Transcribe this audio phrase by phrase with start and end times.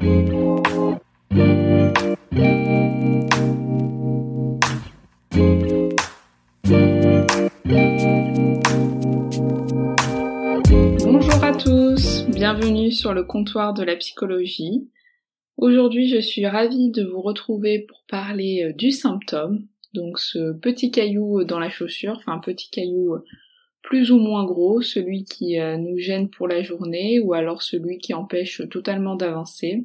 [0.00, 0.14] Bonjour
[11.42, 14.88] à tous, bienvenue sur le comptoir de la psychologie.
[15.56, 20.92] Aujourd'hui, je suis ravie de vous retrouver pour parler euh, du symptôme, donc ce petit
[20.92, 23.24] caillou dans la chaussure, enfin petit caillou euh,
[23.82, 27.98] plus ou moins gros, celui qui euh, nous gêne pour la journée ou alors celui
[27.98, 29.84] qui empêche totalement d'avancer.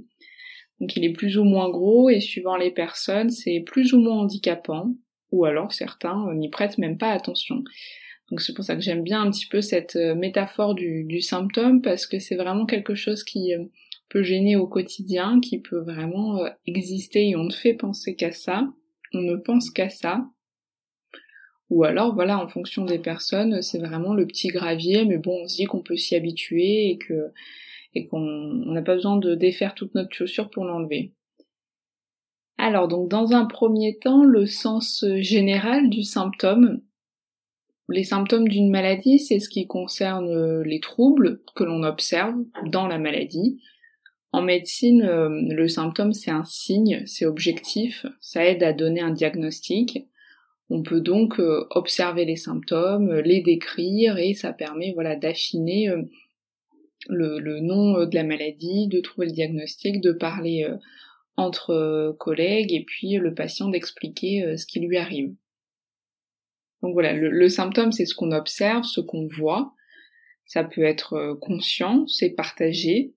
[0.79, 4.21] Donc il est plus ou moins gros et suivant les personnes, c'est plus ou moins
[4.21, 4.93] handicapant
[5.31, 7.63] ou alors certains n'y prêtent même pas attention.
[8.29, 11.81] Donc c'est pour ça que j'aime bien un petit peu cette euh, métaphore du, symptôme
[11.81, 13.65] parce que c'est vraiment quelque chose qui euh,
[14.09, 18.31] peut gêner au quotidien, qui peut vraiment euh, exister et on ne fait penser qu'à
[18.31, 18.67] ça,
[19.13, 20.25] on ne pense qu'à ça.
[21.73, 25.47] Ou alors voilà, en fonction des personnes, c'est vraiment le petit gravier, mais bon, on
[25.47, 27.31] se dit qu'on peut s'y habituer et que
[27.95, 31.13] et qu'on n'a pas besoin de défaire toute notre chaussure pour l'enlever.
[32.59, 36.81] Alors donc dans un premier temps, le sens général du symptôme,
[37.89, 42.35] les symptômes d'une maladie, c'est ce qui concerne les troubles que l'on observe
[42.67, 43.59] dans la maladie.
[44.31, 49.11] En médecine, euh, le symptôme, c'est un signe, c'est objectif, ça aide à donner un
[49.11, 50.07] diagnostic.
[50.69, 56.01] On peut donc euh, observer les symptômes, les décrire et ça permet voilà d'affiner euh,
[57.09, 60.65] le, nom de la maladie, de trouver le diagnostic, de parler
[61.35, 65.35] entre collègues et puis le patient d'expliquer ce qui lui arrive.
[66.83, 69.73] Donc voilà, le, symptôme, c'est ce qu'on observe, ce qu'on voit.
[70.45, 73.13] Ça peut être euh, conscient, c'est partagé,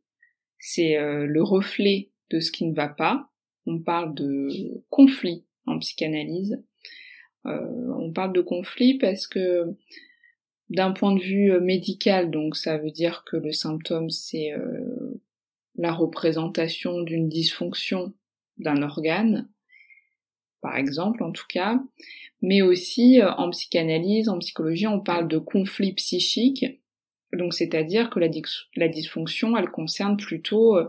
[0.61, 3.29] c'est euh, le reflet de ce qui ne va pas.
[3.67, 4.49] On parle de
[4.89, 6.63] conflit en psychanalyse.
[7.47, 9.75] Euh, on parle de conflit parce que
[10.69, 14.53] d'un point de vue médical, donc ça veut dire que le symptôme c'est
[15.77, 18.15] la représentation d'une dysfonction
[18.59, 19.49] d'un organe,
[20.61, 21.81] par exemple en tout cas,
[22.43, 26.65] mais aussi euh, en psychanalyse, en psychologie, on parle de conflit psychique,
[27.33, 30.89] donc c'est-à-dire que la, dysfonction, elle concerne plutôt euh,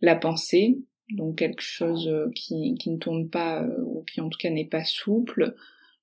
[0.00, 0.78] la pensée,
[1.10, 4.68] donc quelque chose euh, qui, qui ne tourne pas, ou qui en tout cas n'est
[4.68, 5.54] pas souple,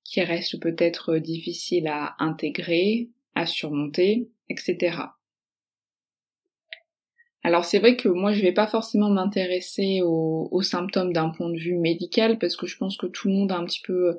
[0.04, 4.96] qui reste peut-être difficile à intégrer, à surmonter, etc.
[7.42, 11.48] Alors c'est vrai que moi je vais pas forcément m'intéresser aux, aux, symptômes d'un point
[11.48, 14.18] de vue médical parce que je pense que tout le monde a un petit peu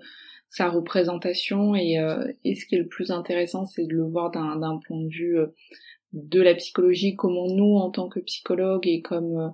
[0.49, 4.31] sa représentation et, euh, et, ce qui est le plus intéressant c'est de le voir
[4.31, 5.47] d'un point de vue euh,
[6.13, 9.49] de la psychologie, comment nous en tant que psychologues et comme euh,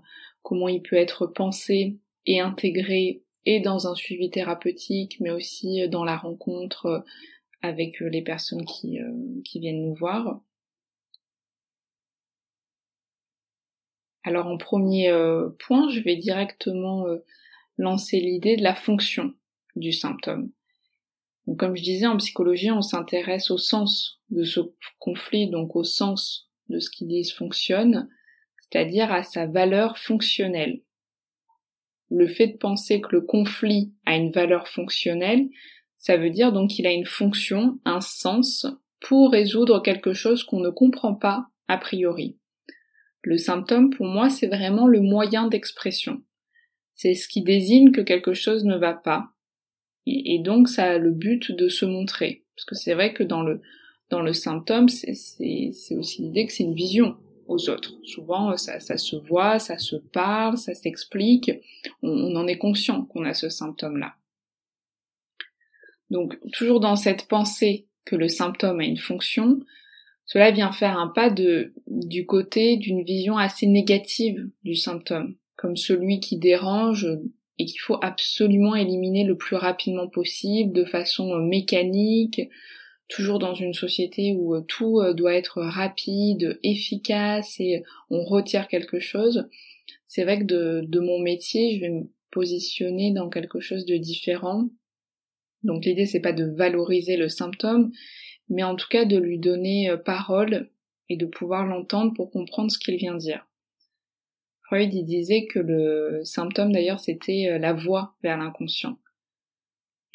[0.47, 6.05] comment il peut être pensé et intégré et dans un suivi thérapeutique mais aussi dans
[6.05, 7.03] la rencontre
[7.61, 8.97] avec les personnes qui,
[9.55, 10.39] viennent nous voir.
[14.23, 15.11] Alors en premier
[15.59, 17.05] point, je vais directement
[17.77, 19.33] lancer l'idée de la fonction
[19.75, 20.49] du symptôme.
[21.57, 24.61] Comme je disais, en psychologie, on s'intéresse au sens de ce
[24.97, 28.07] conflit, donc au sens de ce qui dysfonctionne,
[28.71, 30.81] c'est-à-dire à sa valeur fonctionnelle.
[32.09, 35.47] Le fait de penser que le conflit a une valeur fonctionnelle,
[35.97, 38.65] ça veut dire donc qu'il a une fonction, un sens,
[39.01, 42.37] pour résoudre quelque chose qu'on ne comprend pas a priori.
[43.21, 46.21] Le symptôme, pour moi, c'est vraiment le moyen d'expression.
[46.95, 49.29] C'est ce qui désigne que quelque chose ne va pas,
[50.09, 52.45] et, donc ça a le but de se montrer.
[52.55, 53.61] Parce que c'est vrai que dans le,
[54.09, 55.11] dans le symptôme, c'est
[55.97, 57.93] aussi l'idée que c'est une vision aux autres.
[58.03, 61.51] Souvent, ça, ça, se voit, ça se parle, ça s'explique,
[62.01, 64.15] on, on, en est conscient qu'on a ce symptôme-là.
[66.09, 69.59] Donc, toujours dans cette pensée que le symptôme a une fonction,
[70.25, 75.77] cela vient faire un pas de, du côté d'une vision assez négative du symptôme, comme
[75.77, 77.07] celui qui dérange
[77.59, 82.41] et qu'il faut absolument éliminer le plus rapidement possible, de façon euh, mécanique,
[83.07, 88.67] toujours dans une société où euh, tout euh, doit être rapide, efficace et on retire
[88.67, 89.47] quelque chose.
[90.07, 90.45] C'est vrai que
[90.83, 94.69] de, mon métier, je vais me positionner dans quelque chose de différent.
[95.63, 97.91] Donc l'idée c'est pas de valoriser le symptôme,
[98.49, 100.69] mais en tout cas de lui donner parole
[101.09, 103.47] et de pouvoir l'entendre pour comprendre ce qu'il vient dire.
[104.67, 108.97] Freud disait que le symptôme d'ailleurs c'était euh, la voie vers l'inconscient.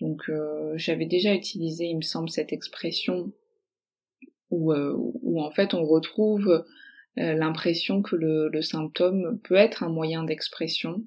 [0.03, 3.33] Donc euh, j'avais déjà utilisé, il me semble, cette expression
[4.51, 6.65] où, euh, où en fait on retrouve
[7.15, 11.05] l'impression que le, symptôme peut être un moyen d'expression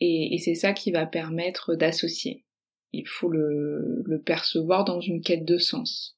[0.00, 2.44] et, c'est ça qui va permettre d'associer.
[2.92, 6.16] Il faut le, percevoir dans une quête de sens.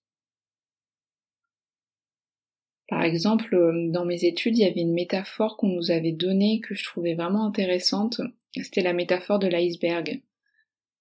[2.89, 6.61] Par exemple, euh, dans mes études, il y avait une métaphore qu'on nous avait donnée
[6.61, 8.21] que je trouvais vraiment intéressante.
[8.55, 10.21] C'était la métaphore de l'iceberg.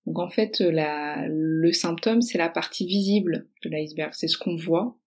[0.05, 4.55] Donc en fait, la, le symptôme, c'est la partie visible de l'iceberg, c'est ce qu'on
[4.55, 4.97] voit.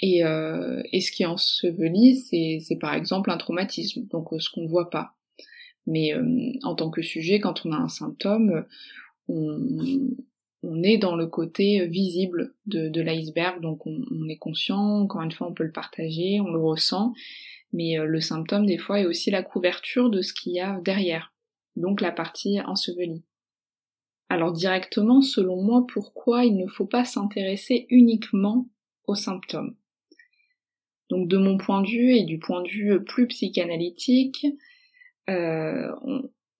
[0.00, 4.66] Et, euh, et, ce qui ensevelit, c'est par exemple un traumatisme, donc euh, ce qu'on
[4.66, 5.14] voit pas.
[5.86, 8.64] Mais euh, en tant que sujet, quand on a un symptôme,
[9.28, 9.58] on,
[10.62, 15.48] on est dans le côté visible de, l'iceberg, donc on, est conscient, encore une fois
[15.48, 17.12] on peut le partager, on le ressent,
[17.72, 20.80] mais euh, le symptôme des fois est aussi la couverture de ce qu'il y a
[20.80, 21.32] derrière,
[21.76, 23.22] donc la partie ensevelie.
[24.32, 28.66] Alors directement, selon moi, pourquoi il ne faut pas s'intéresser uniquement
[29.06, 29.76] aux symptômes?
[31.10, 34.46] Donc de mon point de vue et du point de vue plus psychanalytique,
[35.28, 35.86] euh,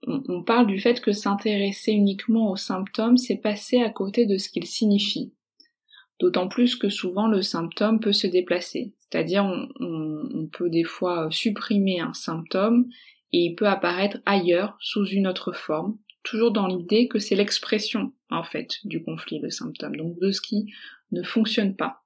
[0.06, 4.50] on, parle du fait que s'intéresser uniquement aux symptômes, c'est passer à côté de ce
[4.50, 5.32] qu'ils signifient.
[6.20, 8.92] D'autant plus que souvent le symptôme peut se déplacer.
[9.00, 9.46] C'est-à-dire
[9.80, 12.90] on, peut des fois supprimer un symptôme
[13.32, 18.12] et il peut apparaître ailleurs sous une autre forme, toujours dans l'idée que c'est l'expression
[18.30, 20.72] en fait du conflit, le symptôme, donc de ce qui
[21.10, 22.02] ne fonctionne pas.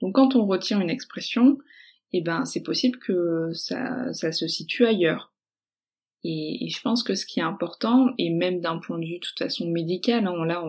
[0.00, 1.58] Donc quand on retient une expression,
[2.12, 5.32] eh ben c'est possible que ça, ça se situe ailleurs.
[6.22, 9.20] Et, je pense que ce qui est important, et même d'un point de vue de
[9.20, 10.62] toute façon médical, hein, là,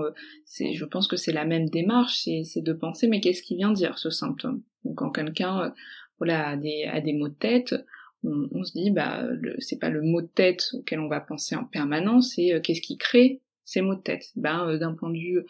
[0.46, 3.72] c'est, je pense que c'est la même démarche, c'est, de penser mais qu'est-ce qui vient
[3.72, 4.64] dire ce symptôme?
[4.86, 5.70] Donc quand quelqu'un, euh,
[6.20, 7.76] voilà, a des, a des maux de tête,
[8.24, 9.26] on, se dit bah
[9.60, 12.82] c'est pas le mot de tête auquel on va penser en permanence, c'est euh, qu'est-ce
[12.82, 14.32] qui crée ces maux de tête?
[14.36, 15.46] Ben euh, d'un point de vue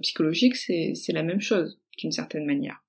[0.00, 2.82] psychologique, c'est, la même chose d'une certaine manière.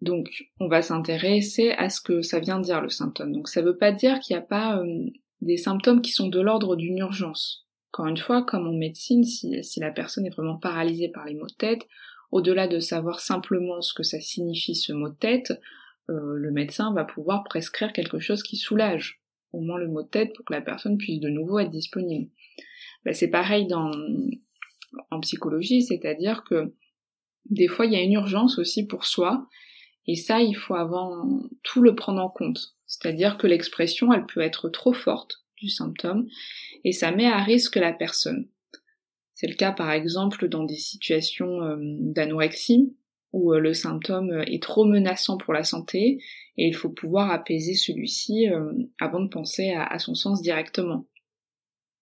[0.00, 0.28] Donc,
[0.60, 3.32] on va s'intéresser à ce que ça vient dire le symptôme.
[3.32, 5.06] Donc, ça veut pas dire qu'il n'y a pas euh,
[5.40, 7.66] des symptômes qui sont de l'ordre d'une urgence.
[7.92, 11.46] Encore une fois, comme en médecine, si, la personne est vraiment paralysée par les maux
[11.46, 11.88] de tête,
[12.30, 15.52] au-delà de savoir simplement ce que ça signifie ce mot de tête,
[16.10, 19.20] euh, le médecin va pouvoir prescrire quelque chose qui soulage
[19.52, 22.30] au moins le mot de tête pour que la personne puisse de nouveau être disponible.
[23.04, 23.90] Ben, c'est pareil dans,
[25.10, 26.74] en psychologie, c'est-à-dire que
[27.46, 29.48] des fois il y a une urgence aussi pour soi
[30.06, 32.74] et ça, il faut avant tout le prendre en compte.
[32.86, 36.26] C'est-à-dire que l'expression, elle peut être trop forte du symptôme
[36.84, 38.48] et ça met à risque la personne.
[39.34, 42.96] C'est le cas par exemple dans des situations euh, d'anorexie
[43.32, 46.22] où euh, le symptôme est trop menaçant pour la santé
[46.56, 51.06] et il faut pouvoir apaiser celui-ci euh, avant de penser à, son sens directement.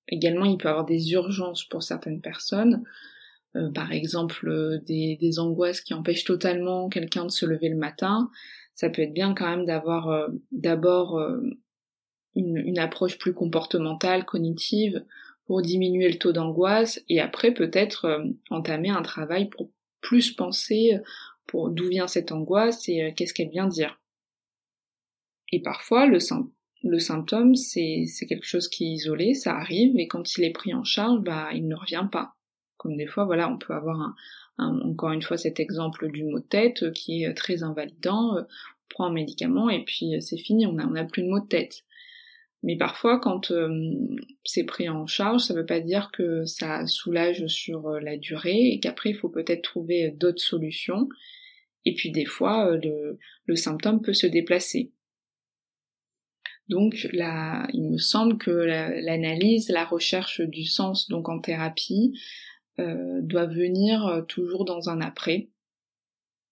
[0.08, 2.84] Également, il peut y avoir des urgences pour certaines personnes,
[3.56, 8.30] euh, par exemple euh, des, angoisses qui empêchent totalement quelqu'un de se lever le matin,
[8.74, 11.20] ça peut être bien quand même d'avoir euh, d'abord
[12.34, 15.04] une, approche plus comportementale, cognitive,
[15.46, 18.20] pour diminuer le taux d'angoisse, et après peut-être
[18.50, 19.70] entamer un travail pour
[20.06, 20.98] plus penser
[21.46, 24.00] pour d'où vient cette angoisse et qu'est-ce qu'elle vient dire.
[25.52, 26.18] Et parfois, le,
[26.98, 30.84] symptôme, c'est quelque chose qui est isolé, ça arrive, et quand il est pris en
[30.84, 32.34] charge, bah, il ne revient pas.
[32.76, 34.14] Comme des fois, voilà, on peut avoir
[34.58, 38.36] encore une fois cet exemple du mot de tête euh, qui est euh, très invalidant,
[38.36, 41.46] euh, on prend un médicament et puis c'est fini, on n'a plus de mot de
[41.46, 41.82] tête.
[42.62, 43.52] Mais parfois, quand
[44.44, 48.72] c'est pris en charge, ça ne veut pas dire que ça soulage sur la durée
[48.72, 51.08] et qu'après, il faut peut-être trouver d'autres solutions.
[51.84, 54.90] Et puis des fois, le, le symptôme peut se déplacer.
[56.68, 62.12] Donc là, il me semble que l'analyse, la recherche du sens donc en thérapie,
[62.78, 65.48] euh, doit venir euh, toujours dans un après,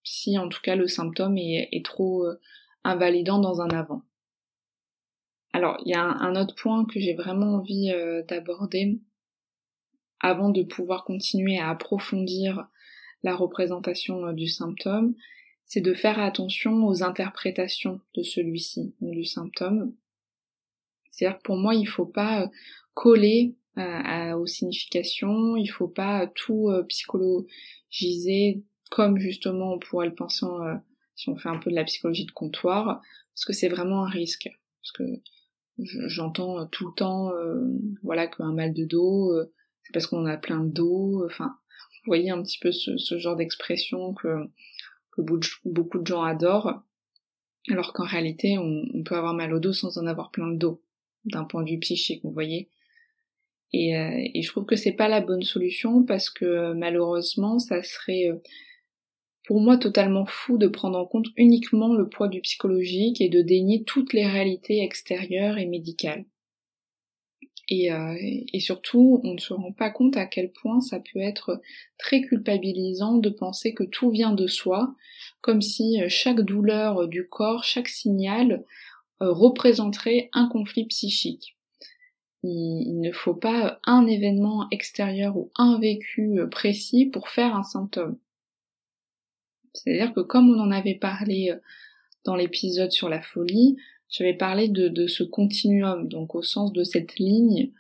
[0.05, 2.41] si en tout cas le symptôme est, trop euh,
[2.83, 4.03] invalidant dans un avant.
[5.55, 7.93] Alors, il y a un, autre point que j'ai vraiment envie
[8.29, 9.01] d'aborder
[10.19, 12.67] avant de pouvoir continuer à approfondir
[13.23, 15.15] la représentation du symptôme,
[15.65, 19.95] c'est de faire attention aux interprétations de celui-ci, du symptôme.
[21.11, 22.51] C'est-à-dire que pour moi, il ne faut pas
[22.95, 30.47] coller aux significations, il faut pas tout euh, psychologiser comme justement on pourrait le penser
[30.47, 30.77] euh,
[31.17, 33.03] si on fait un peu de la psychologie de comptoir,
[33.35, 34.49] parce que c'est vraiment un risque.
[35.79, 37.61] J'entends tout le temps, euh,
[38.03, 39.33] voilà, qu'un mal de dos,
[39.83, 41.57] c'est parce qu'on a plein de dos, enfin,
[42.05, 44.37] vous voyez un petit peu ce, genre d'expression que,
[45.13, 45.23] que
[45.65, 46.83] beaucoup de gens adorent,
[47.71, 50.83] alors qu'en réalité, on, peut avoir mal au dos sans en avoir plein le dos,
[51.25, 52.69] d'un point de vue psychique, vous voyez.
[53.73, 57.83] Et, euh, et, je trouve que c'est pas la bonne solution parce que malheureusement, ça
[57.83, 58.37] serait euh,
[59.45, 63.43] pour moi totalement fou de prendre en compte uniquement le poids du psychologique et de
[63.43, 66.25] dénier toutes les réalités extérieures et médicales.
[67.69, 68.15] Et, euh,
[68.53, 71.63] et, surtout, on ne se rend pas compte à quel point ça peut être
[71.99, 74.95] très culpabilisant de penser que tout vient de soi,
[75.41, 78.65] comme si euh, chaque douleur du corps, chaque signal
[79.23, 81.57] euh, représenterait un conflit psychique.
[82.43, 88.19] Il, ne faut pas un événement extérieur ou un vécu précis pour faire un symptôme.
[89.75, 91.53] C'est-à-dire que comme on en avait parlé
[92.25, 93.77] dans l'épisode sur la folie,
[94.17, 97.73] j'avais parlé de, ce continuum, donc au sens de cette ligne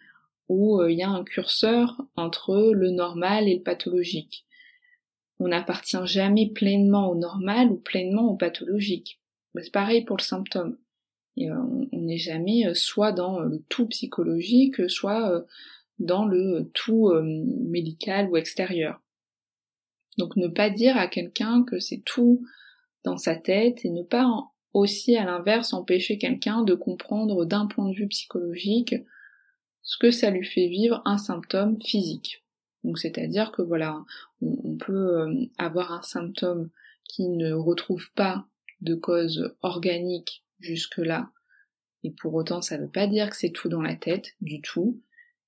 [0.48, 4.44] où euh, il y a un curseur entre le normal et le pathologique.
[5.38, 9.20] On n'appartient jamais pleinement au normal ou pleinement au pathologique.
[9.60, 10.76] C'est pareil pour le symptôme.
[11.38, 11.54] Euh,
[11.92, 15.44] on n'est jamais euh, soit dans le tout psychologique, soit
[16.00, 19.00] dans le tout médical ou extérieur.
[20.18, 22.46] Donc ne pas dire à quelqu'un que c'est tout
[23.04, 24.26] dans sa tête et ne pas
[24.72, 28.94] aussi à l'inverse empêcher quelqu'un de comprendre d'un point de vue psychologique
[29.82, 32.44] ce que ça lui fait vivre un symptôme physique.
[32.82, 34.04] Donc c'est-à-dire que voilà,
[34.42, 36.70] on, peut euh, avoir un symptôme
[37.04, 38.46] qui ne retrouve pas
[38.80, 41.30] de cause organique jusque-là,
[42.02, 44.60] et pour autant ça ne veut pas dire que c'est tout dans la tête du
[44.60, 45.00] tout.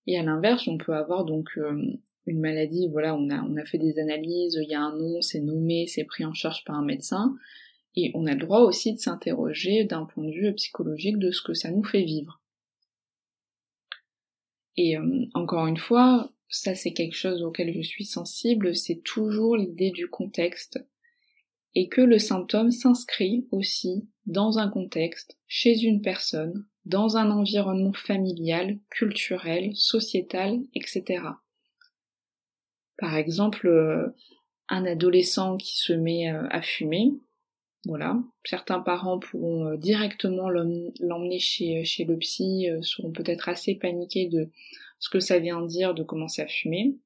[0.06, 3.64] Et à l'inverse, on peut avoir donc euh, une maladie, voilà, on a, on a
[3.64, 6.76] fait des analyses, il y a un nom, c'est nommé, c'est pris en charge par
[6.76, 7.36] un médecin,
[7.94, 11.40] et on a le droit aussi de s'interroger d'un point de vue psychologique de ce
[11.42, 12.42] que ça nous fait vivre.
[14.76, 19.56] Et euh, encore une fois, ça c'est quelque chose auquel je suis sensible, c'est toujours
[19.56, 20.78] l'idée du contexte,
[21.74, 27.92] et que le symptôme s'inscrit aussi dans un contexte, chez une personne, dans un environnement
[27.92, 31.22] familial, culturel, sociétal, etc.
[32.98, 34.08] Par exemple, euh,
[34.68, 37.12] un adolescent qui se met euh, à fumer,
[37.84, 38.18] voilà.
[38.44, 44.50] Certains parents pourront euh, directement l'emmener chez, le psy, seront peut-être assez paniqués de
[44.98, 46.96] ce que ça vient dire de commencer à fumer.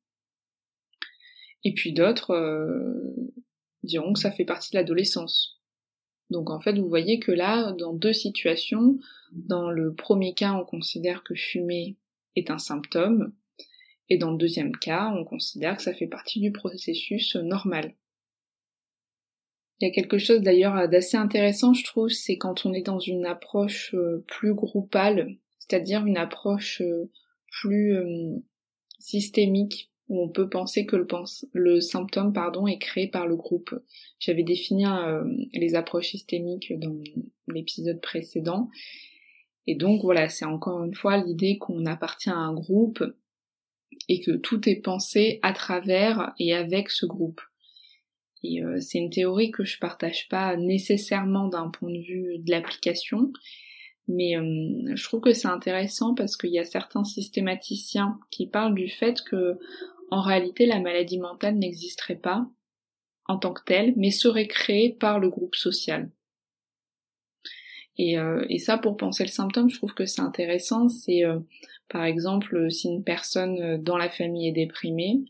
[1.65, 2.33] Et puis d'autres
[3.83, 5.61] diront que ça fait partie de l'adolescence.
[6.31, 8.99] Donc en fait, vous voyez que là, dans deux situations,
[9.33, 11.97] dans le premier cas, on considère que fumer
[12.37, 13.35] est un symptôme,
[14.11, 17.95] et dans le deuxième cas, on considère que ça fait partie du processus normal.
[19.81, 22.99] Il y a quelque chose d'ailleurs d'assez intéressant, je trouve, c'est quand on est dans
[22.99, 27.11] une approche euh, plus groupale, c'est-à-dire une approche euh,
[27.51, 28.35] plus euh,
[28.99, 30.97] systémique, où on peut penser que
[31.53, 33.73] le, symptôme pardon, est créé par le groupe.
[34.19, 34.85] J'avais défini
[35.53, 36.97] les approches systémiques dans
[37.47, 38.69] l'épisode précédent.
[39.69, 43.05] Et donc voilà, c'est encore une fois l'idée qu'on appartient à un groupe
[44.09, 47.41] et que tout est pensé à travers et avec ce groupe.
[48.43, 52.51] Et euh, c'est une théorie que je partage pas nécessairement d'un point de vue de
[52.51, 53.33] l'application,
[54.09, 58.75] mais euh, je trouve que c'est intéressant parce qu'il y a certains systématiciens qui parlent
[58.75, 59.59] du fait que
[60.11, 62.47] en réalité la maladie mentale n'existerait pas
[63.27, 66.11] en tant que telle, mais serait créée par le groupe social.
[67.97, 70.89] Et, euh, et ça, pour penser le symptôme, je trouve que c'est intéressant.
[70.89, 71.23] C'est
[71.91, 75.25] par exemple si une personne dans la famille est déprimée,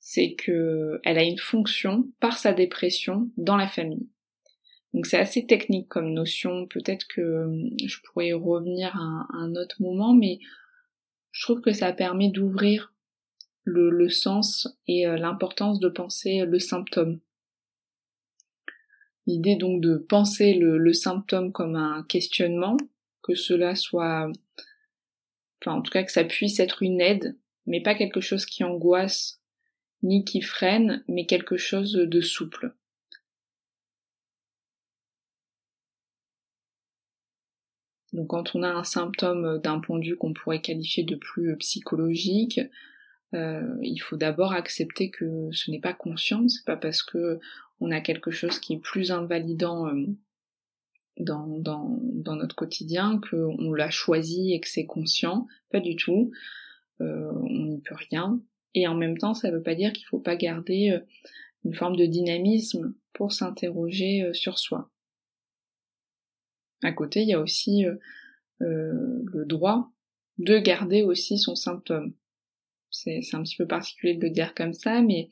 [0.00, 4.08] c'est que elle a une fonction par sa dépression dans la famille.
[4.92, 9.76] Donc c'est assez technique comme notion, peut-être que hum, je pourrais revenir à un, autre
[9.80, 10.40] moment, mais
[11.30, 12.92] je trouve que ça permet d'ouvrir
[13.64, 17.20] le, sens et euh, l'importance de penser le symptôme.
[19.26, 22.76] L'idée donc de penser le, symptôme comme un questionnement,
[23.22, 24.32] que cela soit,
[25.60, 27.36] enfin en tout cas que ça puisse être une aide,
[27.66, 29.40] mais pas quelque chose qui angoisse
[30.02, 32.74] ni qui freine, mais quelque chose de souple.
[38.12, 41.56] Donc quand on a un symptôme d'un point de vue qu'on pourrait qualifier de plus
[41.58, 42.60] psychologique,
[43.34, 47.38] euh, il faut d'abord accepter que ce n'est pas conscient, c'est pas parce que
[47.78, 50.06] on a quelque chose qui est plus invalidant euh,
[51.20, 56.30] dans, dans, dans, notre quotidien qu'on l'a choisi et que c'est conscient, pas du tout.
[57.00, 58.40] Euh, on n'y peut rien.
[58.74, 61.00] Et en même temps, ça ne veut pas dire qu'il ne faut pas garder euh,
[61.64, 64.90] une forme de dynamisme pour s'interroger euh, sur soi.
[66.82, 67.98] À côté, il y a aussi euh,
[68.60, 69.90] le droit
[70.38, 72.14] de garder aussi son symptôme.
[72.90, 75.28] C'est un petit peu particulier de le dire comme ça, mais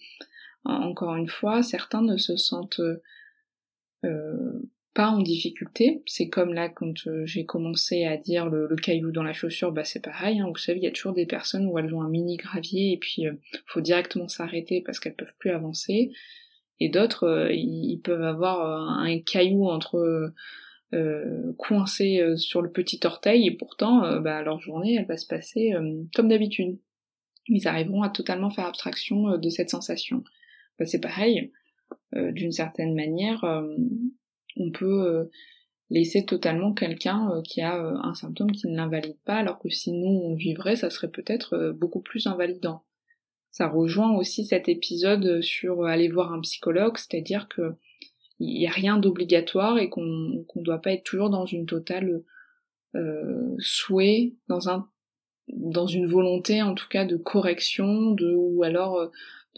[0.64, 2.82] encore une fois, certains ne se sentent
[4.98, 6.02] pas en difficulté.
[6.06, 10.02] C'est comme là quand j'ai commencé à dire le, caillou dans la chaussure, bah c'est
[10.02, 10.40] pareil.
[10.40, 10.48] Hein.
[10.48, 12.96] Vous savez, il y a toujours des personnes où elles ont un mini gravier et
[12.96, 13.22] puis
[13.66, 16.10] faut directement s'arrêter parce qu'elles peuvent plus avancer.
[16.80, 20.32] Et d'autres, ils, peuvent avoir un caillou entre
[20.94, 25.16] euh, coincés euh, sur le petit orteil et pourtant euh, bah, leur journée elle va
[25.16, 25.74] se passer
[26.16, 26.76] comme d'habitude.
[27.46, 30.24] Ils arriveront à totalement faire abstraction de cette sensation.
[30.76, 31.52] Bah, c'est pareil,
[32.12, 33.44] d'une certaine manière,
[34.58, 35.28] on peut
[35.90, 40.06] laisser totalement quelqu'un qui a un symptôme qui ne l'invalide pas, alors que si nous
[40.06, 42.84] on vivrait, ça serait peut-être beaucoup plus invalidant.
[43.50, 47.74] Ça rejoint aussi cet épisode sur aller voir un psychologue, c'est-à-dire que
[48.40, 52.22] il n'y a rien d'obligatoire et qu'on ne doit pas être toujours dans une totale
[52.94, 54.60] euh, souhait, dans
[55.48, 59.08] dans une volonté en tout cas de correction, de ou alors euh,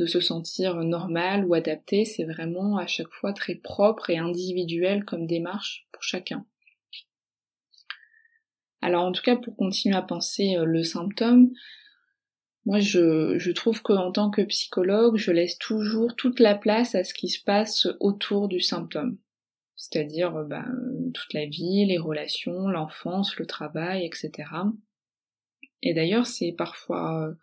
[0.00, 5.04] de se sentir normal ou adapté, c'est vraiment à chaque fois très propre et individuel
[5.04, 6.47] comme démarche pour chacun.
[8.80, 11.50] Alors en tout cas pour continuer à penser euh, le symptôme,
[12.66, 17.04] moi, je, je trouve qu'en tant que psychologue, je laisse toujours toute la place à
[17.04, 19.19] ce qui se passe autour du symptôme.
[19.76, 20.66] C'est-à-dire euh, ben,
[21.14, 24.49] toute la vie, les relations, l'enfance, le travail, etc.
[25.83, 27.35] Et d'ailleurs, c'est parfois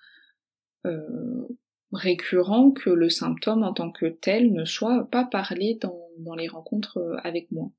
[0.85, 1.47] euh,
[1.91, 6.97] récurrent que le symptôme en tant que tel ne soit pas parlé dans, les rencontres
[6.97, 7.71] euh, avec moi.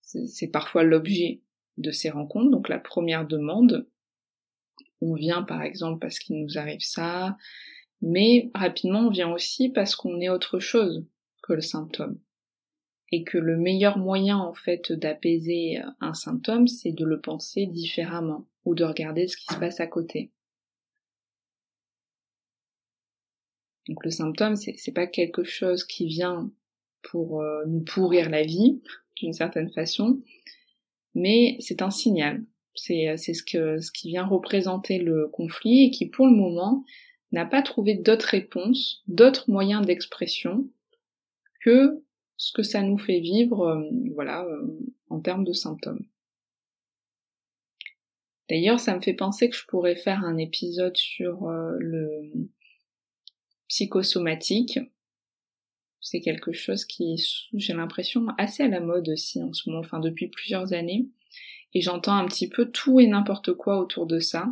[0.00, 1.40] C'est parfois l'objet
[1.78, 3.88] de ces rencontres, donc la première demande,
[5.00, 7.36] on vient par exemple parce qu'il nous arrive ça,
[8.02, 11.06] mais rapidement on vient aussi parce qu'on est autre chose
[11.42, 12.18] que le symptôme.
[13.10, 18.46] Et que le meilleur moyen en fait d'apaiser un symptôme, c'est de le penser différemment
[18.64, 20.30] ou de regarder ce qui se passe à côté.
[23.88, 26.50] Donc le symptôme, c'est pas quelque chose qui vient
[27.02, 28.80] pour euh, nous pourrir la vie,
[29.16, 30.20] d'une certaine façon,
[31.14, 32.44] mais c'est un signal.
[32.90, 36.84] Euh, c'est ce, que, ce qui vient représenter le conflit et qui pour le moment
[37.30, 40.68] n'a pas trouvé d'autres réponses, d'autres moyens d'expression
[41.64, 42.02] que
[42.36, 46.04] ce que ça nous fait vivre, euh, voilà, euh, en termes de symptômes.
[48.48, 52.30] D'ailleurs, ça me fait penser que je pourrais faire un épisode sur le
[53.72, 54.78] psychosomatique.
[56.02, 57.16] C'est quelque chose qui,
[57.54, 61.08] j'ai l'impression, assez à la mode aussi en ce moment, enfin depuis plusieurs années
[61.72, 64.48] et j'entends un petit peu tout et n'importe quoi autour de ça.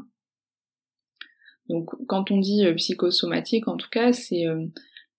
[1.68, 4.66] Donc quand on dit euh, psychosomatique, en tout cas, c'est euh,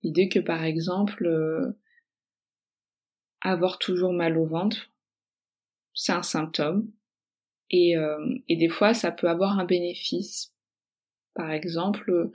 [0.02, 1.78] l'idée que par exemple euh,
[3.42, 4.90] avoir toujours mal au ventre,
[5.94, 6.92] c'est un symptôme.
[7.74, 7.94] Et,
[8.50, 10.54] et des fois, ça peut avoir un bénéfice.
[11.36, 12.30] Par exemple,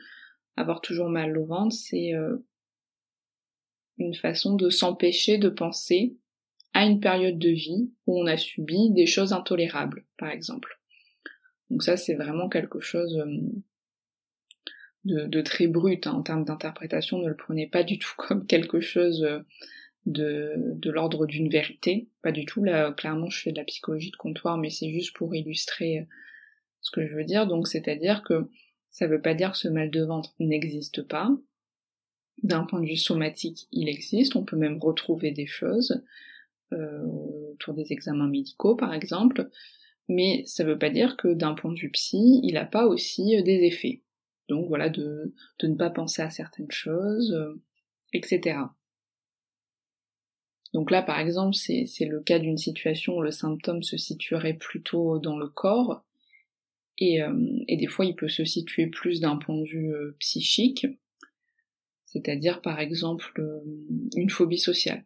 [0.57, 2.13] avoir toujours mal au ventre, c'est
[3.99, 6.17] une façon de s'empêcher de penser
[6.73, 10.79] à une période de vie où on a subi des choses intolérables, par exemple.
[11.71, 13.17] Donc ça, c'est vraiment quelque chose
[15.07, 17.19] euh, de, très brut hein, en termes d'interprétation.
[17.19, 19.41] Ne le prenez pas du tout comme quelque chose euh,
[20.05, 22.09] de, de l'ordre d'une vérité.
[22.23, 22.63] Pas du tout.
[22.63, 26.05] Là, clairement, je fais de la psychologie de comptoir, mais c'est juste pour illustrer euh,
[26.83, 27.47] ce que je veux dire.
[27.47, 28.51] Donc, c'est-à-dire que
[28.97, 31.31] ça veut pas dire que ce mal de ventre n'existe pas.
[32.43, 34.37] D'un point de vue somatique, il existe.
[34.37, 36.03] On peut même retrouver des choses.
[36.73, 37.03] Euh,
[37.53, 39.51] autour des examens médicaux par exemple,
[40.09, 43.37] mais ça veut pas dire que d'un point de vue psy, il n'a pas aussi
[43.37, 44.03] euh, des effets.
[44.49, 47.63] Donc voilà, de, de ne pas penser à certaines choses, euh,
[48.15, 48.59] etc.
[50.73, 55.19] Donc là, par exemple, c'est le cas d'une situation où le symptôme se situerait plutôt
[55.19, 56.03] dans le corps,
[56.99, 57.21] et,
[57.69, 60.87] et des fois il peut se situer plus d'un point de vue psychique,
[62.07, 63.43] c'est-à-dire par exemple
[64.17, 65.05] une phobie sociale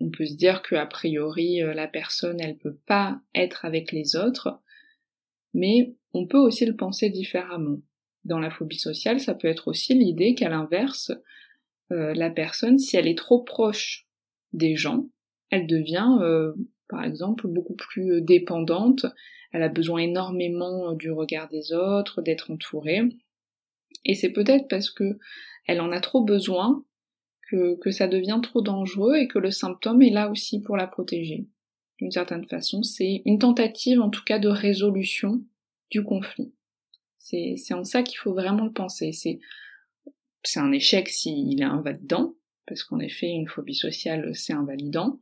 [0.00, 3.92] on peut se dire que a priori euh, la personne elle peut pas être avec
[3.92, 4.60] les autres,
[5.54, 7.78] mais on peut aussi le penser différemment.
[8.24, 11.12] Dans la phobie sociale, ça peut être aussi l'idée qu'à l'inverse,
[11.92, 14.06] euh, la personne, si elle est trop proche
[14.52, 15.08] des gens,
[15.50, 16.52] elle devient, euh,
[16.88, 19.06] par exemple, beaucoup plus dépendante,
[19.52, 23.02] elle a besoin énormément du regard des autres, d'être entourée,
[24.04, 25.18] et c'est peut-être parce que
[25.66, 26.84] elle en a trop besoin
[27.50, 31.48] que, ça devient trop dangereux et que le symptôme est là aussi pour la protéger.
[31.98, 35.42] D'une certaine façon, c'est une tentative en tout cas de résolution
[35.90, 36.54] du conflit.
[37.18, 39.12] C'est en ça qu'il faut vraiment le penser.
[39.12, 39.40] C'est
[40.42, 42.34] c'est un échec s'il est invalidant,
[42.66, 45.20] parce qu'en effet une phobie sociale c'est invalidant,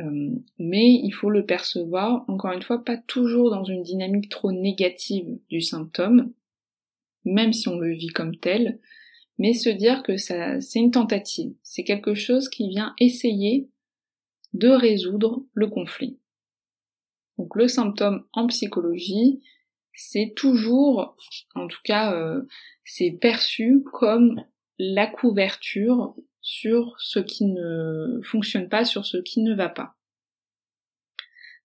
[0.00, 4.52] euh, mais il faut le percevoir, encore une fois, pas toujours dans une dynamique trop
[4.52, 6.32] négative du symptôme,
[7.24, 8.80] même si on le vit comme tel,
[9.38, 13.68] mais se dire que ça, c'est une tentative, c'est quelque chose qui vient essayer
[14.52, 16.18] de résoudre le conflit.
[17.38, 19.40] Donc le symptôme en psychologie,
[19.94, 21.16] c'est toujours,
[21.54, 22.42] en tout cas, euh,
[22.84, 24.42] c'est perçu comme
[24.78, 29.96] la couverture sur ce qui ne fonctionne pas, sur ce qui ne va pas.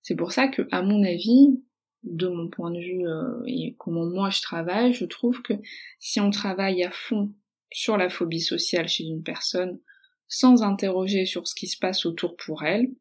[0.01, 1.59] C'est pour ça que, à mon avis,
[2.03, 5.53] de mon point de vue euh, et comment moi je travaille, je trouve que
[5.99, 7.33] si on travaille à fond
[7.71, 9.79] sur la phobie sociale chez une personne,
[10.27, 12.91] sans interroger sur ce qui se passe autour pour elle,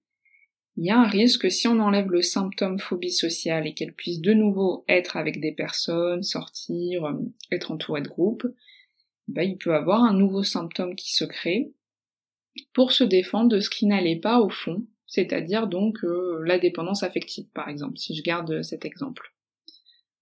[0.76, 4.20] il y a un risque si on enlève le symptôme phobie sociale et qu'elle puisse
[4.20, 7.12] de nouveau être avec des personnes, sortir, euh,
[7.52, 8.46] être entourée de groupes,
[9.28, 11.72] ben, il peut avoir un nouveau symptôme qui se crée
[12.72, 17.02] pour se défendre de ce qui n'allait pas au fond, c'est-à-dire donc euh, la dépendance
[17.02, 19.32] affective par exemple, si je garde cet exemple.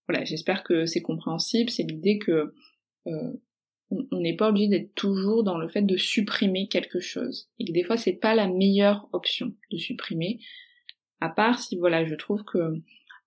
[0.08, 2.54] Voilà, j'espère que c'est compréhensible, c'est l'idée que
[3.06, 3.32] euh,
[3.90, 7.50] on n'est pas obligé d'être toujours dans le fait de supprimer quelque chose.
[7.58, 10.40] Et que des fois c'est pas la meilleure option de supprimer.
[11.20, 12.82] À part si voilà, je trouve que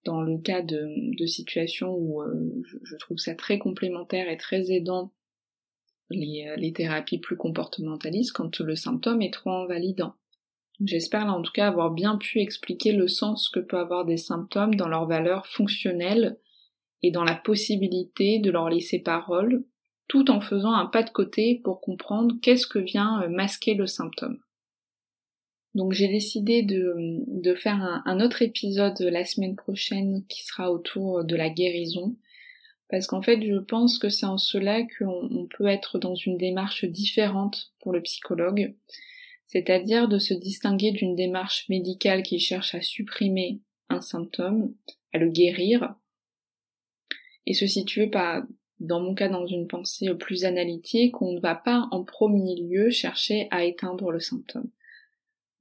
[0.05, 4.71] dans le cas de, de situations où euh, je, trouve ça très complémentaire et très
[4.71, 5.11] aidant
[6.09, 10.15] les, euh, les thérapies plus comportementalistes quand le symptôme est trop invalidant.
[10.83, 14.17] J'espère là en tout cas avoir bien pu expliquer le sens que peut avoir des
[14.17, 16.37] symptômes dans leur valeur fonctionnelle
[17.01, 19.63] et dans la possibilité de leur laisser parole
[20.07, 23.87] tout en faisant un pas de côté pour comprendre qu'est-ce que vient euh, masquer le
[23.87, 24.39] symptôme.
[25.73, 26.95] Donc j'ai décidé de,
[27.27, 32.15] de faire un, autre épisode la semaine prochaine qui sera autour de la guérison,
[32.89, 36.85] parce qu'en fait je pense que c'est en cela qu'on peut être dans une démarche
[36.85, 38.73] différente pour le psychologue,
[39.47, 44.73] c'est-à-dire de se distinguer d'une démarche médicale qui cherche à supprimer un symptôme,
[45.13, 45.95] à le guérir,
[47.45, 48.09] et se situer
[48.79, 52.89] dans mon cas dans une pensée plus analytique, on ne va pas en premier lieu
[52.89, 54.69] chercher à éteindre le symptôme.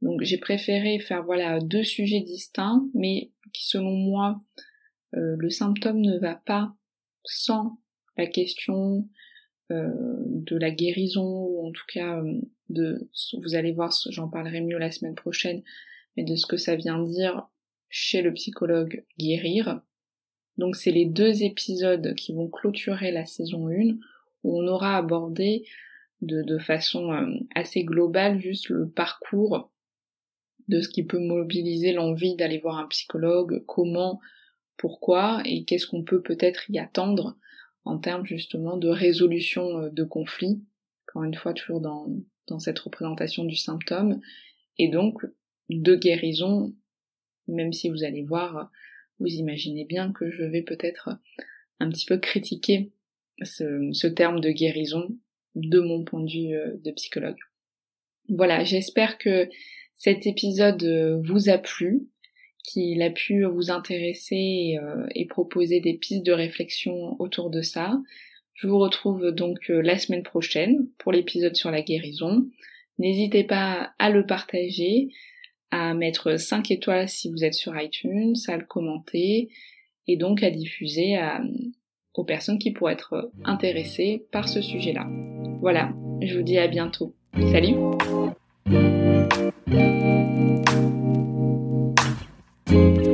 [0.03, 4.39] Donc j'ai préféré faire voilà deux sujets distincts, mais qui selon moi
[5.15, 6.75] euh, le symptôme ne va pas
[7.25, 7.79] sans
[8.17, 9.09] la question
[9.71, 9.93] euh,
[10.27, 13.09] de la guérison ou en tout cas euh, de
[13.43, 15.63] vous allez voir j'en parlerai mieux la semaine prochaine
[16.17, 17.49] mais de ce que ça vient dire
[17.89, 19.81] chez le psychologue guérir.
[20.59, 23.97] Donc c'est les deux épisodes qui vont clôturer la saison 1
[24.43, 25.65] où on aura abordé
[26.21, 29.71] de, de façon euh, assez globale juste le parcours
[30.69, 34.21] de ce qui peut mobiliser l'envie d'aller voir un psychologue, comment,
[34.77, 37.37] pourquoi et qu'est-ce qu'on peut peut-être y attendre
[37.85, 40.63] en termes justement de résolution euh, de conflits,
[41.09, 42.09] encore une fois toujours dans,
[42.49, 44.21] dans cette représentation du symptôme,
[44.79, 45.25] et donc
[45.71, 46.75] de guérison,
[47.47, 48.71] même si vous allez voir
[49.21, 51.11] vous imaginez bien que je vais peut-être
[51.81, 52.93] un petit peu critiquer
[53.43, 55.17] ce, terme de guérison
[55.55, 57.39] de mon point de vue euh, de psychologue.
[58.29, 59.49] Voilà, j'espère que
[59.97, 62.09] cet épisode euh, vous a plu,
[62.65, 68.01] qu'il a pu vous intéresser euh, et, proposer des pistes de réflexion autour de ça.
[68.55, 72.47] Je vous retrouve donc la semaine prochaine pour l'épisode sur la guérison.
[72.99, 75.09] N'hésitez pas à le partager,
[75.71, 79.49] à mettre 5 étoiles si vous êtes sur iTunes, à le commenter
[80.07, 81.19] et donc à diffuser
[82.15, 85.09] aux personnes qui pourraient être intéressées par ce sujet-là.
[85.61, 87.13] Voilà, je vous dis à bientôt.
[87.51, 87.75] Salut
[92.75, 93.14] Bye.